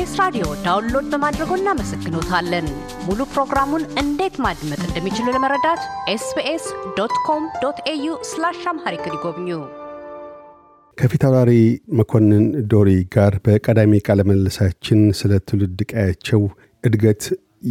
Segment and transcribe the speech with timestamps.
[0.00, 2.66] ኤስቢኤስ ራዲዮ download በማድረጎ እናመሰግኖታለን።
[3.06, 5.82] ሙሉ ፕሮግራሙን እንዴት ማድመጥ እንደሚችሉ ለመረዳት
[6.12, 6.64] ኤስቢኤስ
[6.98, 9.48] dot com dot au slash Amharic ይጎብኙ።
[10.98, 11.52] ከፊት አውራሪ
[11.98, 16.42] መኮንን ዶሪ ጋር በቀዳሚ ቃለ ምልልሳችን ስለ ትውልድ ቀያቸው
[16.84, 17.24] እድገት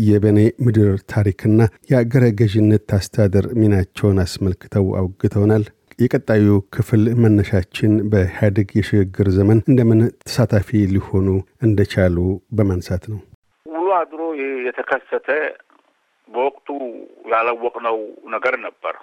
[0.03, 1.59] የበኔ ምድር ታሪክና
[1.91, 5.65] የአገረ ገዥነት አስተዳደር ሚናቸውን አስመልክተው አውግተውናል።
[5.99, 6.45] የቀጣዩ
[6.75, 11.27] ክፍል መነሻችን በኢህአዴግ የሽግግር ዘመን እንደምን ተሳታፊ ሊሆኑ
[11.61, 12.17] እንደቻሉ
[12.57, 13.19] በማንሳት ነው።
[13.65, 14.21] ውሎ አድሮ
[14.67, 15.27] የተከሰተ
[16.29, 16.67] በወቅቱ
[17.31, 17.97] ያላወቅነው
[18.35, 18.95] ነገር ነበር።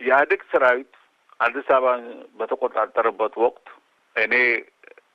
[0.00, 0.92] የኢህአዴግ ሰራዊት
[1.40, 2.04] አዲስ አበባን
[2.38, 3.66] በተቆጣጠረበት ወቅት
[4.16, 4.34] እኔ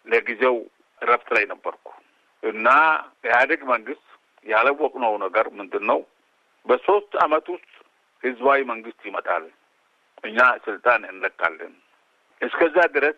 [0.07, 0.55] ለጊዜው
[1.01, 1.87] እረፍት ላይ ነበርኩ
[2.43, 2.67] እና
[3.25, 4.07] ኢህአዴግ መንግስት
[4.45, 5.99] ያላወቅነው ነገር ምንድን ነው?
[6.65, 7.69] በሶስት አመት ውስጥ
[8.23, 9.43] ህዝባዊ መንግስት ይመጣል፣
[10.23, 11.73] እኛ ስልጣን እንለቃለን።
[12.41, 13.17] እስከዛ ድረስ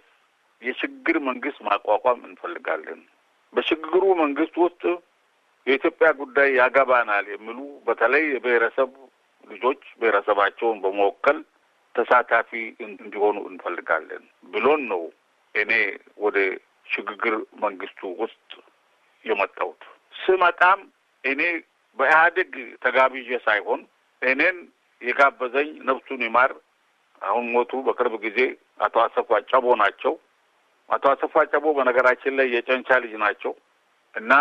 [0.62, 3.02] የሽግግር መንግስት ማቋቋም እንፈልጋለን።
[3.54, 4.84] በሽግግሩ መንግስት ውስጥ
[5.67, 8.92] የኢትዮጵያ ጉዳይ ያገባናል የሚሉ በተለይ የብሔረሰብ
[9.44, 11.38] ልጆች ብሔረሰባቸውን በመወከል
[11.95, 12.52] ተሳታፊ
[12.86, 15.03] እንዲሆኑ እንፈልጋለን ብሎን ነው
[15.56, 15.72] እኔ
[16.17, 16.38] ወደ
[16.88, 18.50] ሽግግር መንግስቱ ውስጥ
[19.26, 19.83] የመጣሁት።
[20.16, 20.80] ስመጣም
[21.23, 21.42] እኔ
[22.00, 23.81] በኢህአዴግ ተጋብዤ ሳይሆን
[24.22, 24.58] እኔን
[25.02, 26.52] የጋበዘኝ ነፍሱን ይማር
[27.21, 28.39] አሁን ሞቱ በቅርብ ጊዜ
[28.85, 30.13] አቶ አሰፋ ጨቦ ናቸው።
[30.89, 33.53] አቶ አሰፋ ጨቦ በነገራችን ላይ የጨንቻ ልጅ ናቸው
[34.13, 34.33] እና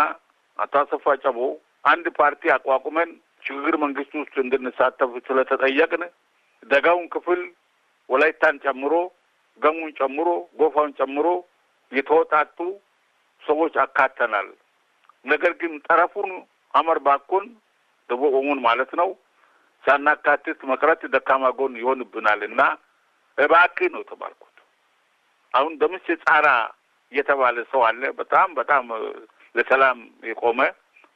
[0.59, 1.39] አቶ አሰፋ ጨቦ
[1.85, 3.09] አንድ ፓርቲ አቋቁመን
[3.43, 6.03] ሽግግር መንግስት ውስጥ እንድንሳተፍ ስለተጠየቅን
[6.63, 7.41] ደጋውን ክፍል
[8.09, 8.93] ወላይታን ጨምሮ
[9.61, 11.27] ገሙን ጨምሮ ጎፋውን ጨምሮ
[11.91, 12.57] የተወጣጡ
[13.43, 14.47] ሰዎች አካተናል።
[15.25, 16.31] ነገር ግን ጠረፉን
[16.73, 17.45] አመር ባኮን
[18.09, 19.09] ደቡብ ኦሞን ማለት ነው
[19.85, 22.61] ሳናካትት መቅረት ደካማ ጎን ይሆንብናል እና
[23.37, 24.51] እባክህ ነው የተባልኩት።
[25.53, 26.47] አሁን ደምስ ጻራ
[27.11, 28.85] የተባለ ሰው አለ። በጣም በጣም
[29.55, 30.59] ለሰላም የቆመ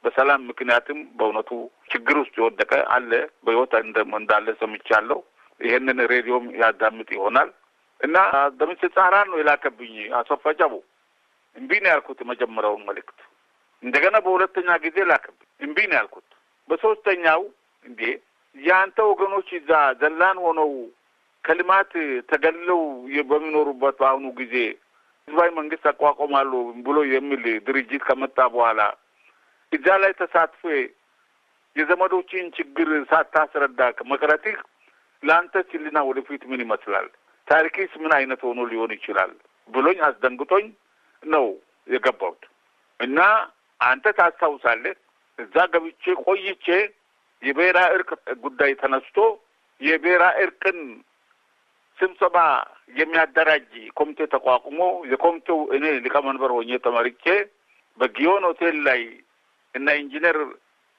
[0.04, 1.50] በሰላም ምክንያትም በእውነቱ
[1.90, 3.10] ችግር ውስጥ የወደቀ አለ።
[3.44, 3.72] በህይወት
[4.14, 5.18] እንዳለ ሰምቻለሁ።
[5.60, 7.50] ይሄንን ሬዲዮም ያዳምጥ ይሆናል
[8.00, 8.16] እና
[8.60, 9.94] ደምስ ጻራ ነው የላከብኝ
[10.60, 10.74] ጨቦ።
[11.56, 13.18] እምቢ ነው ያልኩት የመጀመሪያውን መልእክት።
[13.82, 16.28] እንደገና በሁለተኛ ጊዜ ላከብኝ። እምቢ ነው ያልኩት።
[16.68, 17.40] በሶስተኛው
[17.84, 18.00] እንዴ
[18.56, 20.70] የአንተ ወገኖች እዛ ዘላን ሆነው
[21.44, 21.92] ከልማት
[22.30, 22.80] ተገልለው
[23.30, 24.54] በሚኖሩበት በአሁኑ ጊዜ
[25.28, 26.52] ህዝባዊ መንግስት አቋቋማሉ
[26.86, 28.80] ብሎ የሚል ድርጅት ከመጣ በኋላ
[29.72, 30.62] እዛ ላይ ተሳትፎ
[31.76, 33.80] የዘመዶችን ችግር ሳታስረዳ
[34.10, 34.56] መቅረትህ
[35.22, 37.06] ለአንተ ህሊና ወደፊት ምን ይመስላል?
[37.48, 39.32] ታሪክስ ምን አይነት ሆኖ ሊሆን ይችላል?
[39.68, 40.66] ብሎኝ አስደንግጦኝ
[41.22, 41.46] ነው
[41.88, 42.42] የገባሁት።
[43.00, 43.18] እና
[43.80, 44.96] አንተ ታስታውሳለህ።
[45.38, 46.66] እዛ ገብቼ ቆይቼ
[47.42, 48.10] የብሔራዊ እርቅ
[48.42, 49.16] ጉዳይ ተነስቶ
[49.80, 50.78] የብሔራዊ እርቅን
[51.98, 52.36] ስብሰባ
[52.98, 54.80] የሚያደራጅ ኮሚቴ ተቋቁሞ
[55.10, 57.24] የኮሚቴው እኔ ሊቀመንበር ሆኜ ተመርጬ
[57.98, 59.00] በጊዮን ሆቴል ላይ
[59.74, 60.36] እና ኢንጂነር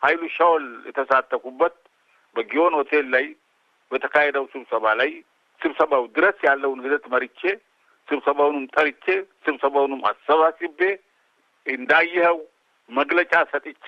[0.01, 1.75] ኃይሉ ሻውል የተሳተፉበት
[2.35, 3.25] በጊዮን ሆቴል ላይ
[3.91, 5.11] በተካሄደው ስብሰባ ላይ
[5.61, 7.41] ስብሰባው ድረስ ያለውን ሂደት መርቼ
[8.07, 9.05] ስብሰባውንም ጠርቼ
[9.45, 10.79] ስብሰባውንም አሰባስቤ
[11.65, 12.37] እንዳየኸው
[12.89, 13.87] መግለጫ ሰጥቼ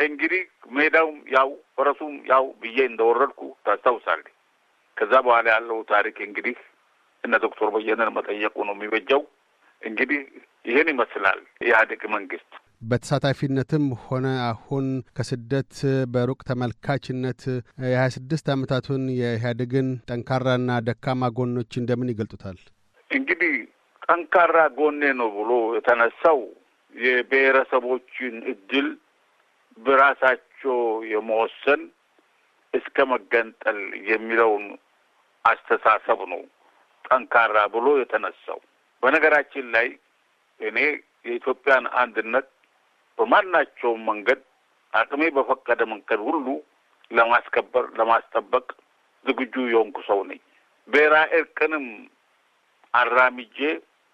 [0.00, 4.34] እንግዲህ ሜዳውም ያው ፈረሱም ያው ብዬ እንደወረድኩ ታስታውሳለህ።
[4.96, 6.56] ከዛ በኋላ ያለው ታሪክ እንግዲህ
[7.24, 9.22] እነ ዶክተር በየነን መጠየቁ ነው የሚበጀው።
[9.82, 10.20] እንግዲህ
[10.64, 12.50] ይህን ይመስላል የኢህአዴግ መንግስት።
[12.82, 15.74] በተሳታፊነትም ሆነ አሁን ከስደት
[16.12, 17.40] በሩቅ ተመልካችነት
[17.84, 22.58] የሀያ ስድስት ዓመታቱን የኢህአዴግን ጠንካራና ደካማ ጎኖች እንደምን ይገልጡታል?
[23.10, 23.54] እንግዲህ
[24.06, 26.40] ጠንካራ ጎኔ ነው ብሎ የተነሳው
[26.94, 28.88] የብሔረሰቦችን እድል
[29.78, 30.78] በራሳቸው
[31.12, 31.82] የመወሰን
[32.74, 33.78] እስከ መገንጠል
[34.10, 34.64] የሚለውን
[35.44, 36.42] አስተሳሰብ ነው
[37.04, 38.58] ጠንካራ ብሎ የተነሳው።
[39.02, 39.88] በነገራችን ላይ
[40.60, 40.78] እኔ
[41.24, 42.48] የኢትዮጵያን አንድነት
[43.18, 44.40] በማናቸውም መንገድ
[44.92, 46.46] አቅሜ በፈቀደ መንገድ ሁሉ
[47.10, 48.66] ለማስከበር ለማስጠበቅ
[49.26, 50.40] ዝግጁ የሆንኩ ሰው ነኝ።
[50.88, 51.86] ብሔራዊ እርቅንም
[52.94, 53.58] አራምጄ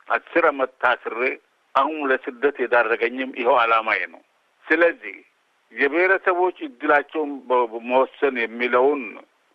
[0.08, 1.20] አስር ዓመት ታስሬ
[1.74, 4.22] አሁን ለስደት የዳረገኝም ይኸው ዓላማዬ ነው።
[4.66, 5.16] ስለዚህ
[5.76, 7.32] የብሔረሰቦች እድላቸውን
[7.88, 9.02] መወሰን የሚለውን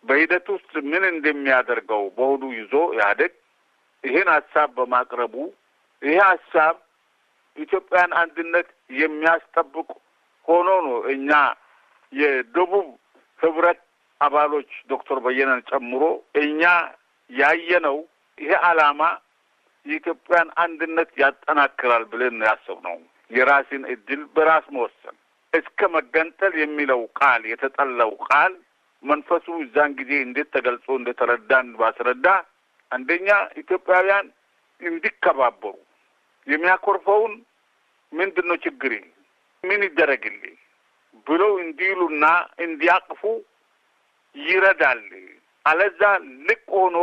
[0.04, 3.32] በሂደት ውስጥ ምን እንደሚያደርገው በሆዱ ይዞ ኢህአዴግ
[4.04, 5.34] ይህን ሀሳብ በማቅረቡ
[6.02, 6.76] ይሄ ሀሳብ
[7.56, 8.68] ኢትዮጵያን አንድነት
[9.00, 9.88] የሚያስጠብቅ
[10.48, 11.30] ሆኖ ነው እኛ
[12.12, 12.88] የደቡብ
[13.40, 13.80] ህብረት
[14.20, 16.02] አባሎች ዶክተር በየነን ጨምሮ
[16.42, 16.62] እኛ
[17.30, 17.96] ያየነው
[18.38, 19.02] ይሄ ዓላማ
[19.86, 22.98] የኢትዮጵያን አንድነት ያጠናክራል ብለን ያሰብነው
[23.30, 25.16] የራስን እድል በራስ መወሰን
[25.52, 28.52] እስከ መገንጠል የሚለው ቃል የተጠላው ቃል
[29.04, 32.26] መንፈሱ እዛን ጊዜ እንዴት ተገልጾ እንደተረዳን ባስረዳ
[32.90, 33.28] አንደኛ
[33.62, 34.26] ኢትዮጵያውያን
[34.80, 35.74] እንዲከባበሩ
[36.46, 37.34] የሚያኮርፈውን
[38.12, 38.92] ምንድን ነው ችግር
[39.64, 40.56] ምን ይደረግልኝ
[41.26, 42.24] ብለው እንዲሉና
[42.64, 43.22] እንዲያቅፉ
[44.36, 45.02] ይረዳል።
[45.64, 46.02] አለዛ
[46.48, 46.98] ልቅ ሆኖ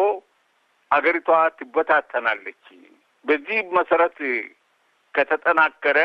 [0.92, 2.64] አገሪቷ ትበታተናለች።
[3.26, 4.18] በዚህ መሰረት
[5.14, 6.00] ከተጠናከረ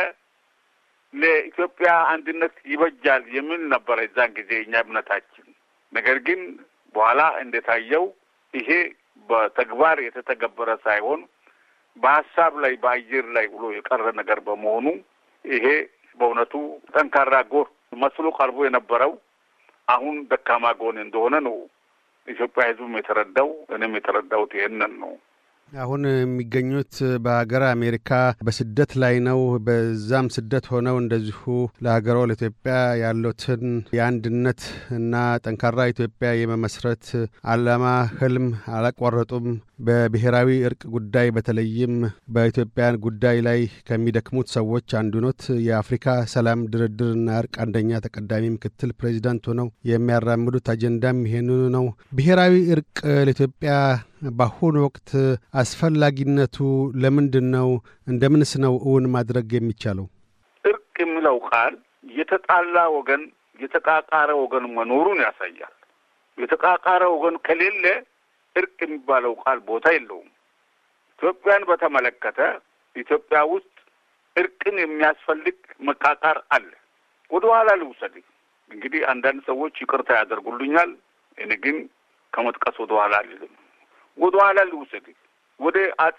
[1.15, 5.47] ለኢትዮጵያ አንድነት ይበጃል የሚል ነበረ የዛን ጊዜ እኛ እምነታችን።
[5.93, 6.41] ነገር ግን
[6.95, 8.05] በኋላ እንደታየው
[8.55, 8.71] ይሄ
[9.29, 11.21] በተግባር የተተገበረ ሳይሆን
[11.97, 14.87] በሀሳብ ላይ በአየር ላይ ብሎ የቀረ ነገር በመሆኑ
[15.45, 15.67] ይሄ
[16.19, 16.55] በእውነቱ
[16.93, 17.69] ጠንካራ ጎን
[18.03, 19.13] መስሎ ቀርቦ የነበረው
[19.89, 21.57] አሁን ደካማ ጎን እንደሆነ ነው
[22.29, 25.13] ኢትዮጵያ ሕዝብም የተረዳው እኔም የተረዳሁት ይሄንን ነው።
[25.73, 26.95] አሁን የሚገኙት
[27.25, 28.11] በሀገር አሜሪካ
[28.47, 31.41] በስደት ላይ ነው። በዛም ስደት ሆነው እንደዚሁ
[31.85, 33.65] ለሀገሮ ለኢትዮጵያ ያሉትን
[33.97, 34.61] የአንድነት
[34.97, 35.15] እና
[35.45, 37.07] ጠንካራ ኢትዮጵያ የመመስረት
[37.53, 37.85] አላማ
[38.21, 38.47] ህልም
[38.77, 39.49] አላቋረጡም።
[39.81, 41.95] በብሔራዊ እርቅ ጉዳይ በተለይም
[42.35, 49.45] በኢትዮጵያን ጉዳይ ላይ ከሚደክሙት ሰዎች አንዱ ኖት። የአፍሪካ ሰላም ድርድርና እርቅ አንደኛ ተቀዳሚ ምክትል ፕሬዚዳንት
[49.51, 52.97] ሆነው የሚያራምዱት አጀንዳም ይሄንኑ ነው። ብሔራዊ እርቅ
[53.27, 53.73] ለኢትዮጵያ
[54.33, 55.11] በአሁኑ ወቅት
[55.61, 56.57] አስፈላጊነቱ
[57.03, 57.69] ለምንድን ነው?
[58.07, 60.07] እንደምንስ ነው እውን ማድረግ የሚቻለው?
[60.65, 61.75] እርቅ የሚለው ቃል
[62.15, 63.23] የተጣላ ወገን
[63.59, 65.75] የተቃቃረ ወገን መኖሩን ያሳያል።
[66.39, 67.85] የተቃቃረ ወገን ከሌለ
[68.57, 70.31] እርቅ የሚባለው ቃል ቦታ የለውም።
[71.19, 72.39] ኢትዮጵያን በተመለከተ
[72.97, 73.71] ኢትዮጵያ ውስጥ
[74.37, 76.71] እርቅን የሚያስፈልግ መቃቃር አለ።
[77.31, 78.15] ወደ ኋላ ልውሰድ።
[78.71, 80.91] እንግዲህ አንዳንድ ሰዎች ይቅርታ ያደርጉልኛል።
[81.39, 81.77] እኔ ግን
[82.33, 83.53] ከመጥቀስ ወደ ኋላ አልልም።
[84.19, 85.07] ወደ ኋላ ልውሰድ።
[85.61, 86.19] ወደ አጼ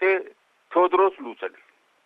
[0.72, 1.54] ቴዎድሮስ ልውሰድ።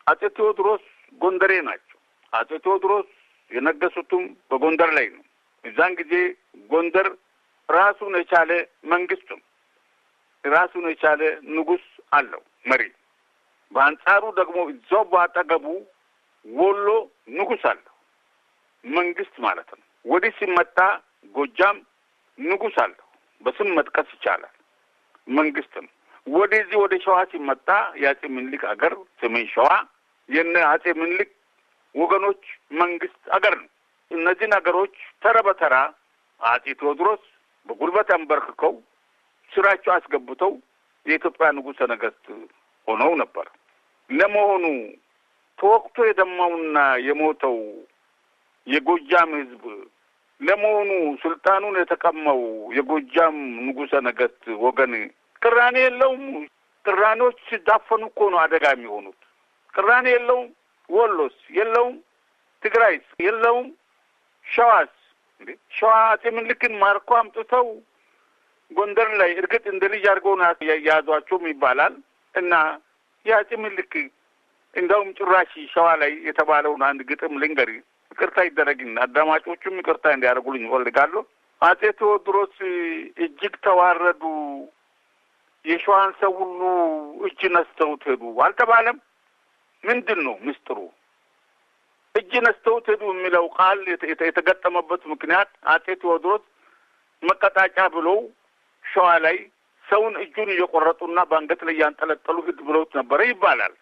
[0.06, 0.82] አጼ ቴዎድሮስ
[1.20, 1.98] ጎንደሬ ናቸው።
[2.32, 3.08] አጼ ቴዎድሮስ
[3.50, 5.22] የነገሱትም በጎንደር ላይ ነው።
[5.64, 6.12] እዛን ጊዜ
[6.70, 7.08] ጎንደር
[7.68, 8.50] ራሱን የቻለ
[8.84, 9.40] መንግስት ነው።
[10.44, 11.22] ራሱን የቻለ
[11.56, 12.82] ንጉስ አለው መሪ።
[13.72, 15.66] በአንጻሩ ደግሞ እዛው በአጠገቡ
[16.46, 16.86] ወሎ
[17.32, 17.94] ንጉስ አለው
[18.84, 20.78] መንግስት ማለት ነው። ወዲህ ሲመጣ
[21.34, 21.78] ጎጃም
[22.38, 23.06] ንጉስ አለው
[23.42, 24.54] በስም መጥቀስ ይቻላል
[25.30, 25.90] መንግስት ነው።
[26.26, 27.68] ወደዚህ ወደ ሸዋ ሲመጣ
[28.02, 29.68] የአጼ ምኒልክ አገር ሰሜን ሸዋ
[30.28, 31.30] የነ አጼ ምኒልክ
[31.94, 32.42] ወገኖች
[32.80, 33.68] መንግስት አገር ነው።
[34.10, 35.74] እነዚህን አገሮች ተራ በተራ
[36.40, 37.22] አጼ ቴዎድሮስ
[37.68, 38.74] በጉልበት አንበርክከው
[39.52, 40.52] ስራቸው አስገብተው
[41.06, 42.26] የኢትዮጵያ ንጉሠ ነገስት
[42.86, 43.46] ሆነው ነበር።
[44.10, 44.64] ለመሆኑ
[45.58, 47.56] ተወቅቶ የደማውና የሞተው
[48.66, 49.64] የጎጃም ህዝብ
[50.40, 50.90] ለመሆኑ
[51.22, 52.40] ስልጣኑን የተቀማው
[52.76, 53.36] የጎጃም
[53.66, 54.92] ንጉሠ ነገስት ወገን
[55.42, 56.24] ቅራኔ የለውም?
[56.84, 59.20] ቅራኔዎች ሲዳፈኑ እኮ ነው አደጋ የሚሆኑት።
[59.74, 60.48] ቅራኔ የለውም?
[60.90, 61.96] ወሎስ የለውም?
[62.62, 63.68] ትግራይስ የለውም?
[64.46, 64.92] ሸዋስ
[65.72, 67.66] ሸዋ አጼ ምኒልክን ማርኮ አምጥተው
[68.70, 71.94] ጎንደር ላይ እርግጥ እንደ ልጅ አድርገው ነው የያዟቸውም ይባላል
[72.34, 72.52] እና
[73.26, 73.94] የአጼ ምኒልክ
[74.76, 77.70] እንደውም ጭራሽ ሸዋ ላይ የተባለውን አንድ ግጥም ልንገር፣
[78.12, 81.22] ይቅርታ ይደረግና አዳማጮቹም ይቅርታ እንዲያደርጉልኝ እፈልጋለሁ።
[81.62, 82.54] አጼ ቴዎድሮስ
[83.24, 84.22] እጅግ ተዋረዱ፣
[85.64, 86.60] የሸዋን ሰው ሁሉ
[87.26, 88.96] እጅ ነስተውት ሄዱ አልተባለም?
[89.84, 90.78] ምንድን ነው ምስጢሩ?
[92.14, 93.80] እጅ ነስተውት ሄዱ የሚለው ቃል
[94.26, 96.44] የተገጠመበት ምክንያት አጼ ቴዎድሮስ
[97.22, 98.18] መቀጣጫ ብለው
[98.84, 99.36] ሸዋ ላይ
[99.86, 103.74] ሰውን እጁን እየቆረጡና በአንገት ላይ እያንጠለጠሉ ሂድ ብለውት ነበረ ይባላል።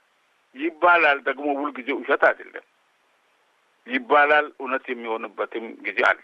[0.54, 2.66] ይባላል ደግሞ ሁልጊዜ ውሸት አይደለም።
[3.86, 6.22] ይባላል እውነት የሚሆንበትም ጊዜ አለ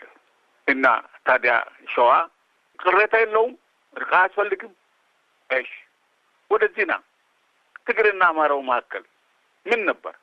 [0.67, 0.87] እና
[1.27, 1.55] ታዲያ
[1.89, 2.11] ሸዋ
[2.79, 3.53] ቅሬታ የለውም፣
[3.97, 4.73] እርቅ አያስፈልግም።
[5.57, 5.73] እሺ
[6.51, 6.95] ወደዚህ ና
[7.87, 9.05] ትግርና አማራው መካከል
[9.67, 10.15] ምን ነበር?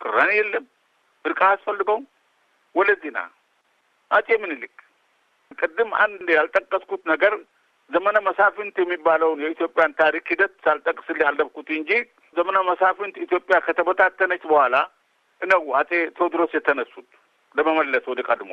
[0.00, 0.64] ቅራኔ የለም፣
[1.24, 2.04] እርቅ አያስፈልገውም።
[2.74, 3.20] ወደዚህ ና
[4.10, 4.74] አጼ ምኒልክ
[5.58, 7.32] ቅድም አንድ ያልጠቀስኩት ነገር
[7.90, 11.90] ዘመነ መሳፍንት የሚባለውን የኢትዮጵያን ታሪክ ሂደት ሳልጠቅስልህ ያለፍኩት እንጂ
[12.36, 14.76] ዘመነ መሳፍንት ኢትዮጵያ ከተበታተነች በኋላ
[15.42, 17.08] ነው አጼ ቴዎድሮስ የተነሱት
[17.56, 18.52] ለመመለስ ወደ ቀድሞ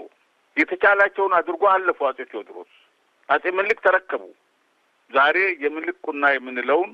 [0.57, 2.71] የተቻላቸውን አድርጎ አለፉ። አጼ ቴዎድሮስ
[3.29, 4.23] አጼ ምኒልክ ተረከቡ።
[5.11, 6.91] ዛሬ የምኒልክ ቁና የምንለውን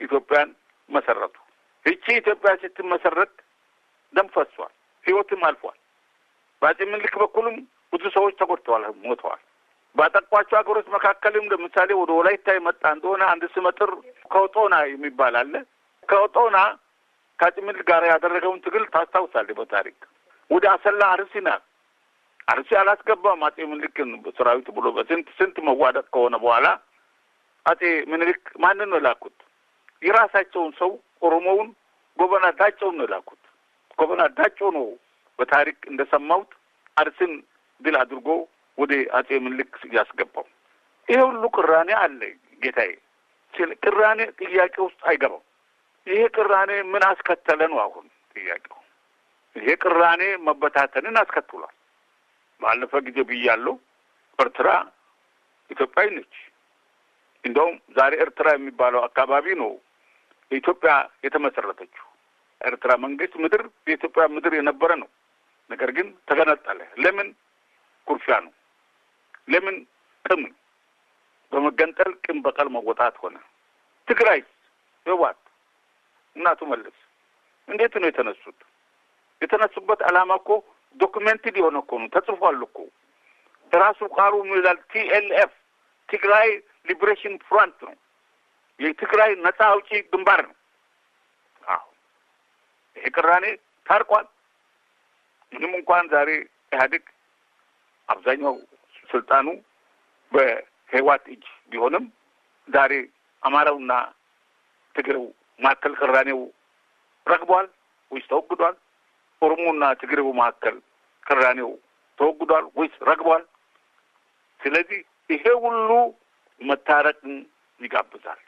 [0.00, 0.50] ኢትዮጵያን
[0.90, 1.34] መሰረቱ።
[1.86, 3.32] ይቺ ኢትዮጵያ ስትመሰረት
[4.14, 4.72] ደም ፈሷል፣
[5.04, 5.76] ህይወትም አልፏል።
[6.62, 7.56] በአጼ ምኒልክ በኩልም
[7.92, 9.40] ብዙ ሰዎች ተጎድተዋል፣ ሞተዋል።
[9.96, 13.90] ባጠቋቸው ሀገሮች መካከልም ለምሳሌ ወደ ወላይታ የመጣ እንደሆነ አንድ ስመጥር
[14.30, 15.54] ከውጦና የሚባል አለ።
[16.08, 16.56] ከውጦና
[17.38, 19.98] ከአጼ ምኒልክ ጋር ያደረገውን ትግል ታስታውሳለህ በታሪክ
[20.50, 21.48] ወደ አሰላ አርሲና
[22.48, 26.66] አርሲ አላስገባም አጼ ምኒልክን ሰራዊት ብሎ በስንት ስንት መዋደቅ ከሆነ በኋላ
[27.66, 29.36] አጼ ምኒልክ ማንን ነው የላኩት?
[30.02, 30.90] የራሳቸውን ሰው
[31.22, 31.68] ኦሮሞውን
[32.18, 33.42] ጎበና ዳጨውን ነው የላኩት።
[33.98, 34.86] ጎበና ዳጨው ነው
[35.38, 36.50] በታሪክ እንደሰማሁት
[36.96, 37.32] አርስን
[37.80, 38.28] ድል አድርጎ
[38.78, 40.46] ወደ አጼ ምኒልክ ያስገባው።
[41.08, 42.20] ይሄ ሁሉ ቅራኔ አለ
[42.62, 42.92] ጌታዬ።
[43.84, 45.44] ቅራኔ ጥያቄ ውስጥ አይገባም።
[46.06, 48.78] ይሄ ቅራኔ ምን አስከተለ ነው አሁን ጥያቄው።
[49.56, 51.74] ይሄ ቅራኔ መበታተንን አስከትሏል።
[52.60, 53.74] ባለፈ ጊዜ ብያለሁ፣
[54.38, 54.68] ኤርትራ
[55.70, 56.34] ኢትዮጵያዊ ነች።
[57.44, 59.70] እንደውም ዛሬ ኤርትራ የሚባለው አካባቢ ነው
[60.50, 60.92] ኢትዮጵያ
[61.24, 62.04] የተመሰረተችው።
[62.60, 65.08] ኤርትራ መንግስት ምድር የኢትዮጵያ ምድር የነበረ ነው።
[65.70, 67.28] ነገር ግን ተገነጠለ። ለምን?
[68.06, 68.52] ኩርፊያ ነው።
[69.48, 69.76] ለምን?
[70.24, 70.42] ቅም
[71.52, 73.36] በመገንጠል ቅም በቀል መወጣት ሆነ።
[74.08, 74.40] ትግራይ
[75.06, 75.40] ህወሓት
[76.36, 76.96] እናቱ መለስ
[77.68, 78.58] እንዴት ነው የተነሱት?
[79.42, 80.50] የተነሱበት ዓላማ እኮ
[81.00, 82.78] documented የሆነ እኮ ነው፣ ተጽፏል እኮ
[83.72, 85.52] ራሱ ቃሉ ይላል። TLF
[86.08, 86.48] Tigray
[86.86, 87.94] Liberation Front ነው፣
[88.80, 90.54] የትግራይ ነጻ አውጪ ግንባር ነው።
[91.62, 91.84] አዎ
[92.96, 93.46] ይሄ ቅራኔ
[93.86, 94.26] ታርቋል።
[95.52, 96.30] ምንም እንኳን ዛሬ
[96.72, 97.04] ኢህአዴግ
[98.08, 98.54] አብዛኛው
[99.08, 99.46] ስልጣኑ
[100.32, 102.04] በህወሓት እጅ ቢሆንም
[102.68, 102.92] ዛሬ
[103.42, 103.92] አማራውና
[104.94, 105.24] ትግሬው
[105.60, 106.40] መካከል ቅራኔው
[107.26, 107.66] ረግቧል
[108.10, 108.74] ወይስ ተወግዷል?
[109.42, 110.76] ኦሮሞና ትግሬው መካከል
[111.26, 111.70] ቅራኔው
[112.18, 113.42] ተወግዷል ወይስ ረግቧል?
[114.60, 115.90] ስለዚህ ይሄ ሁሉ
[116.60, 117.34] መታረቅን
[117.80, 118.40] ይጋብዛል።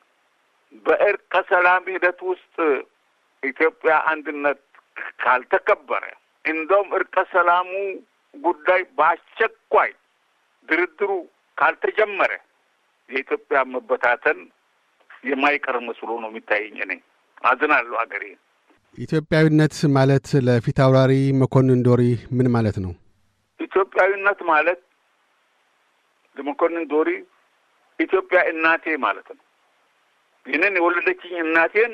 [0.87, 2.57] በእርቀ ሰላም ሂደት ውስጥ
[3.43, 4.61] ኢትዮጵያ አንድነት
[5.23, 6.05] ካልተከበረ
[6.45, 7.71] እንደውም እርቀ ሰላሙ
[8.35, 9.91] ጉዳይ በአስቸኳይ
[10.69, 11.11] ድርድሩ
[11.59, 12.33] ካልተጀመረ
[13.09, 14.41] የኢትዮጵያ መበታተን
[15.25, 16.93] የማይቀር መስሎ ነው የሚታየኝ። እኔ
[17.45, 18.25] አዝናለሁ ሀገሬ።
[18.99, 22.03] ኢትዮጵያዊነት ማለት ለፊት አውራሪ መኮንን ዶሪ
[22.37, 22.93] ምን ማለት ነው?
[23.61, 24.81] ኢትዮጵያዊነት ማለት
[26.37, 27.11] ለመኮንን ዶሪ
[28.01, 29.45] ኢትዮጵያ እናቴ ማለት ነው።
[30.47, 31.93] ይህንን የወለደችኝ እናቴን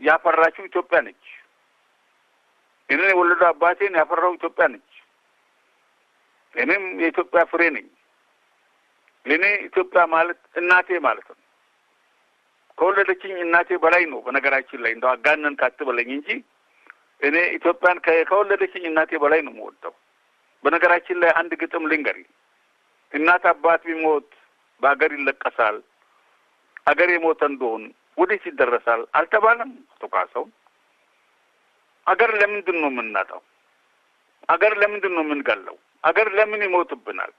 [0.00, 1.24] ያፈራችው ኢትዮጵያ ነች።
[2.88, 4.84] ይህንን የወለዱ አባቴን ያፈራው ኢትዮጵያ ነች።
[6.54, 7.86] እኔም የኢትዮጵያ ፍሬ ነኝ።
[9.26, 11.38] ለእኔ ኢትዮጵያ ማለት እናቴ ማለት ነው።
[12.78, 16.28] ከወለደችኝ እናቴ በላይ ነው። በነገራችን ላይ እንደው አጋነን ካትበለኝ እንጂ
[17.22, 19.94] እኔ ኢትዮጵያን ከወለደችኝ እናቴ በላይ ነው የምወደው።
[20.64, 22.18] በነገራችን ላይ አንድ ግጥም ልንገሪ።
[23.12, 24.28] እናት አባት ቢሞት
[24.82, 25.76] በአገር ይለቀሳል፣
[26.86, 27.82] አገር የሞተ እንደሆን
[28.18, 29.70] ወዴት ይደረሳል አልተባለም?
[29.92, 30.50] አቶ ካሳሁን
[32.06, 33.40] አገር ለምንድን ነው የምናጣው?
[34.48, 35.76] አገር ለምንድን ነው የምንገለው?
[36.04, 37.32] አገር ለምን ይሞትብናል?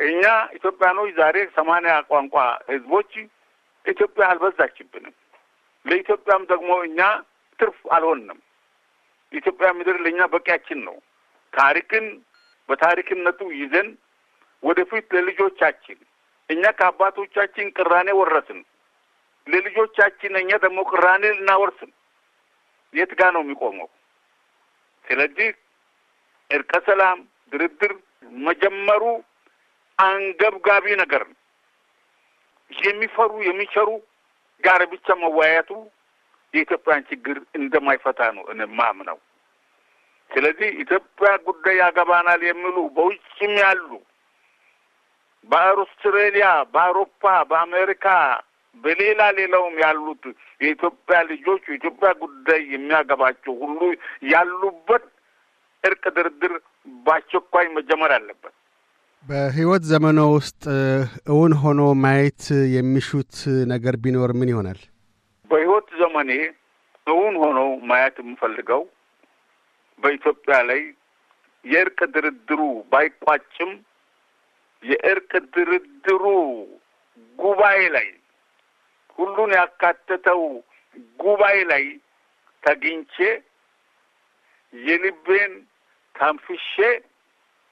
[0.00, 0.22] እኛ
[0.56, 2.34] ኢትዮጵያኖች ዛሬ ሰማንያ ቋንቋ
[2.70, 3.10] ህዝቦች
[3.86, 5.14] ኢትዮጵያ አልበዛችብንም።
[5.86, 7.00] ለኢትዮጵያም ደግሞ እኛ
[7.58, 8.38] ትርፍ አልሆንም።
[9.32, 10.96] የኢትዮጵያ ምድር ለእኛ በቂያችን ነው።
[11.52, 12.06] ታሪክን
[12.68, 13.88] በታሪክነቱ ይዘን
[14.62, 15.98] ወደፊት ለልጆቻችን
[16.50, 18.60] እኛ ከአባቶቻችን ቅራኔ ወረስን፣
[19.46, 21.90] ለልጆቻችን እኛ ደግሞ ቅራኔ ልናወርስን
[22.94, 23.88] የት ጋ ነው የሚቆመው?
[25.04, 25.48] ስለዚህ
[26.50, 27.18] እርቀ ሰላም
[27.52, 27.92] ድርድር
[28.46, 29.02] መጀመሩ
[29.98, 31.38] አንገብጋቢ ነገር ነው።
[32.70, 33.88] የሚፈሩ የሚቸሩ
[34.62, 35.70] ጋር ብቻ መወያየቱ
[36.54, 39.18] የኢትዮጵያን ችግር እንደማይፈታ ነው እኔ ማምነው።
[40.30, 43.90] ስለዚህ ኢትዮጵያ ጉዳይ ያገባናል የሚሉ በውጭም ያሉ
[45.48, 48.06] በአውስትሬሊያ፣ በአውሮፓ፣ በአሜሪካ፣
[48.84, 50.22] በሌላ ሌላውም ያሉት
[50.60, 53.80] የኢትዮጵያ ልጆች የኢትዮጵያ ጉዳይ የሚያገባቸው ሁሉ
[54.32, 55.04] ያሉበት
[55.84, 56.54] እርቅ ድርድር
[57.06, 58.54] በአስቸኳይ መጀመር አለበት።
[59.26, 60.62] በህይወት ዘመኖ ውስጥ
[61.32, 62.42] እውን ሆኖ ማየት
[62.74, 63.34] የሚሹት
[63.72, 64.80] ነገር ቢኖር ምን ይሆናል?
[65.50, 66.30] በህይወት ዘመኔ
[67.06, 67.58] እውን ሆኖ
[67.90, 68.82] ማየት የምፈልገው
[70.02, 70.80] በኢትዮጵያ ላይ
[71.64, 72.60] የእርቅ ድርድሩ
[72.92, 73.70] ባይቋጭም
[74.84, 76.24] የእርቅ ድርድሩ
[77.38, 78.08] ጉባኤ ላይ
[79.18, 80.42] ሁሉን ያካተተው
[81.18, 81.84] ጉባኤ ላይ
[82.62, 83.16] ተገኝቼ
[84.74, 85.52] የልቤን
[86.14, 86.74] ተንፍሼ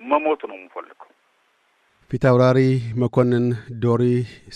[0.00, 1.08] መሞት ነው የምፈልገው።
[2.10, 2.58] ፊት አውራሪ
[3.02, 3.44] መኮንን
[3.82, 4.02] ዶሪ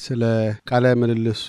[0.03, 0.23] ስለ
[0.71, 1.47] ቃለ ምልልሱ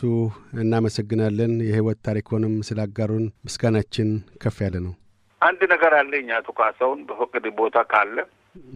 [0.61, 4.09] እናመሰግናለን። የህይወት ታሪኮንም ስላጋሩን ምስጋናችን
[4.43, 4.93] ከፍ ያለ ነው።
[5.41, 8.15] አንድ ነገር አለኝ አቶ ካሳሁን በፈቅድ ቦታ ካለ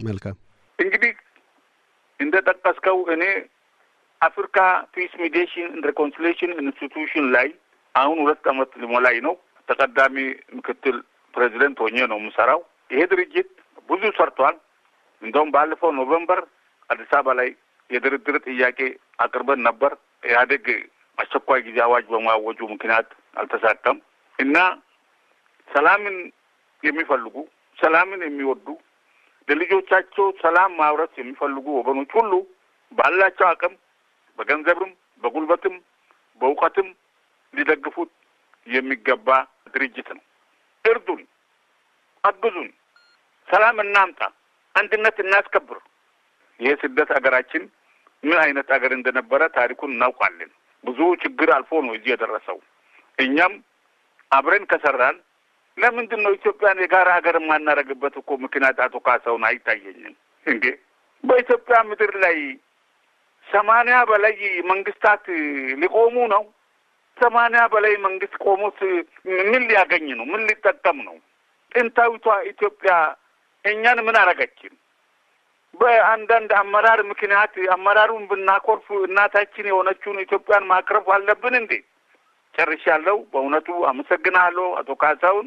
[0.04, 0.36] መልካም።
[0.78, 1.12] እንግዲህ
[2.22, 3.24] እንደ ጠቀስከው እኔ
[4.20, 4.58] Africa
[4.94, 7.48] Peace Mediation and Reconciliation Institution ላይ
[7.94, 9.34] አሁን ሁለት ዓመት ሊሞላኝ ነው።
[9.68, 10.16] ተቀዳሚ
[10.56, 10.96] ምክትል
[11.34, 12.60] ፕሬዚደንት ሆኜ ነው የምሰራው።
[12.90, 13.50] ይሄ ድርጅት
[13.88, 14.56] ብዙ ሰርቷል።
[15.22, 16.40] እንደውም ባለፈው November
[16.90, 17.48] አዲስ አበባ ላይ
[17.90, 18.78] የድርድር ጥያቄ
[19.18, 20.66] አቅርበን ነበር። ኢህአዴግ
[21.18, 23.98] አስቸኳይ ጊዜ አዋጅ በማወጁ ምክንያት አልተሳካም
[24.38, 24.56] እና
[25.68, 26.16] ሰላምን
[26.82, 27.34] የሚፈልጉ
[27.78, 28.66] ሰላምን የሚወዱ
[29.48, 32.32] ለልጆቻቸው ሰላም ማውረስ የሚፈልጉ ወገኖች ሁሉ
[32.92, 33.74] ባላቸው አቅም
[34.38, 34.90] በገንዘብም፣
[35.22, 35.74] በጉልበትም፣
[36.40, 36.88] በእውቀትም
[37.54, 38.10] ሊደግፉት
[38.66, 39.28] የሚገባ
[39.74, 40.24] ድርጅት ነው።
[40.84, 41.22] እርዱን፣
[42.24, 42.68] አግዙን፣
[43.48, 44.20] ሰላም እናምጣ፣
[44.74, 45.78] አንድነት እናስከብር።
[46.60, 47.62] ይሄ ስደት ሀገራችን
[48.22, 50.50] ምን አይነት ሀገር እንደነበረ ታሪኩን እናውቃለን።
[50.84, 52.58] ብዙ ችግር አልፎ ነው እዚህ የደረሰው።
[53.18, 53.52] እኛም
[54.30, 55.16] አብረን ከሰራን
[55.78, 60.14] ለምንድን ነው ኢትዮጵያን የጋራ ሀገር የማናደርግበት እኮ ምክንያት አቶ ካሳሁን አይታየኝም
[60.46, 60.64] እንዴ?
[61.24, 62.36] በኢትዮጵያ ምድር ላይ
[63.46, 64.34] ሰማንያ በላይ
[64.70, 65.24] መንግስታት
[65.82, 66.42] ሊቆሙ ነው።
[67.16, 68.78] ሰማንያ በላይ መንግስት ቆሙት
[69.50, 70.26] ምን ሊያገኝ ነው?
[70.32, 71.16] ምን ሊጠቀም ነው?
[71.72, 72.92] ጥንታዊቷ ኢትዮጵያ
[73.64, 74.72] እኛን ምን አረገችን?
[75.74, 81.72] በአንዳንድ አመራር ምክንያት አመራሩን ብናኮርፍ እናታችን የሆነችውን ኢትዮጵያን ማቅረብ አለብን እንዴ?
[82.54, 85.46] ጨርሻለሁ። በእውነቱ አመሰግናለሁ አቶ ካሳሁን።